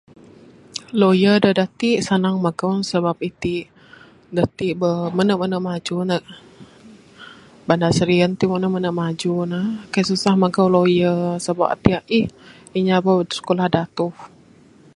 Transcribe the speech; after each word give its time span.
Lawyer 0.99 1.35
da 1.43 1.49
ati 1.65 1.89
sanang 2.07 2.37
magau 2.45 2.73
ne 2.77 2.85
sebab 2.91 3.17
iti 3.29 3.55
neh 4.33 4.47
mene 5.17 5.33
mene 5.41 5.57
maju 5.67 5.95
neg 6.09 6.23
bandar 7.67 7.91
serian 7.97 8.31
ti 8.39 8.45
mene 8.73 8.89
maju 8.99 9.33
ne 9.51 9.61
susah 10.09 10.35
magau 10.41 10.67
lawyer 10.75 11.17
sabab 11.45 11.69
ati 11.75 11.91
aih 11.99 12.27
inya 12.77 12.97
bauh 13.05 13.25
skulah 13.37 13.69
datuh. 13.75 14.13